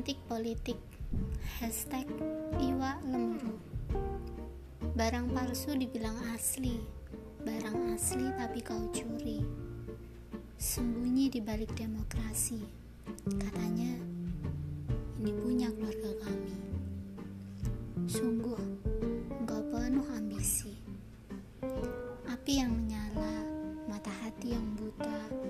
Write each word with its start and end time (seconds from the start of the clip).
politik. 0.00 0.80
Hashtag 1.60 2.08
Iwa 2.56 2.96
Lemuru. 3.04 3.60
Barang 4.96 5.28
palsu 5.28 5.76
dibilang 5.76 6.16
asli. 6.32 6.80
Barang 7.44 7.92
asli 7.92 8.32
tapi 8.32 8.64
kau 8.64 8.80
curi. 8.96 9.44
Sembunyi 10.56 11.28
di 11.28 11.44
balik 11.44 11.76
demokrasi. 11.76 12.64
Katanya 13.28 13.92
Ini 15.20 15.36
punya 15.36 15.68
keluarga 15.68 16.16
kami. 16.24 16.56
Sungguh 18.08 18.56
Engkau 19.36 19.60
penuh 19.68 20.08
ambisi. 20.16 20.80
Api 22.24 22.52
yang 22.56 22.72
menyala 22.72 23.44
Mata 23.84 24.08
hati 24.24 24.56
yang 24.56 24.64
buta 24.80 25.49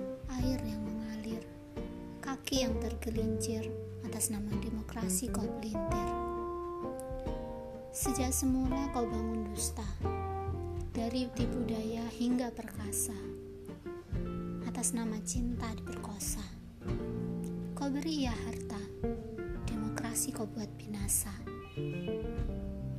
Kaki 2.51 2.67
yang 2.67 2.83
tergelincir 2.83 3.63
atas 4.03 4.27
nama 4.27 4.51
demokrasi 4.59 5.31
kau 5.31 5.47
pelintir. 5.55 6.07
Sejak 7.95 8.35
semula 8.35 8.91
kau 8.91 9.07
bangun 9.07 9.47
dusta, 9.47 9.87
dari 10.91 11.31
tipu 11.31 11.63
daya 11.63 12.03
hingga 12.11 12.51
perkasa. 12.51 13.15
Atas 14.67 14.91
nama 14.91 15.15
cinta 15.23 15.71
diperkosa. 15.79 16.43
Kau 17.71 17.87
beri 17.87 18.27
ya 18.27 18.35
harta, 18.35 18.83
demokrasi 19.71 20.35
kau 20.35 20.43
buat 20.43 20.67
binasa. 20.75 21.31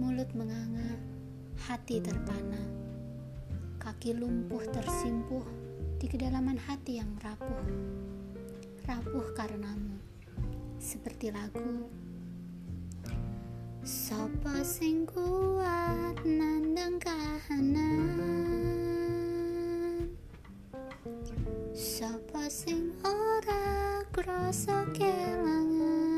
Mulut 0.01 0.33
menganga, 0.33 0.97
hati 1.69 2.01
terpana. 2.01 2.65
Kaki 3.77 4.17
lumpuh 4.17 4.65
tersimpuh 4.73 5.45
di 6.01 6.09
kedalaman 6.09 6.57
hati 6.57 7.05
yang 7.05 7.13
rapuh. 7.21 7.93
Rapuh 8.93 9.33
karenamu. 9.33 9.97
Seperti 10.77 11.33
lagu 11.33 11.89
Sopo 13.81 14.53
sing 14.61 15.09
kuat 15.09 16.21
nandang 16.29 17.01
kahanan. 17.01 18.21
Sopo 21.73 22.45
sing 22.53 22.93
ora 23.01 24.05
kroso 24.13 24.85
kelangan. 24.93 26.13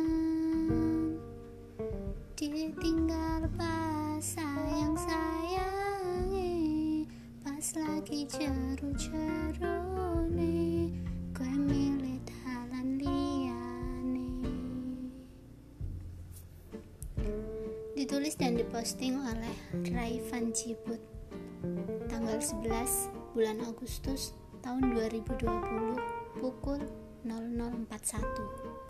Ditinggal 2.35 3.55
pas 3.55 4.19
sayang 4.19 4.99
sayangi 4.99 7.07
Pas 7.39 7.67
lagi 7.79 8.27
jeru-jeru 8.27 9.84
Ditulis 18.05 18.37
dan 18.37 18.53
diposting 18.53 19.17
oleh 19.17 19.57
Raifan 19.89 20.53
Ciput 20.53 21.01
tanggal 22.13 22.37
11 22.37 23.09
bulan 23.33 23.65
Agustus 23.65 24.37
tahun 24.61 24.93
2020 24.93 26.37
pukul 26.37 26.85
0041. 27.25 28.84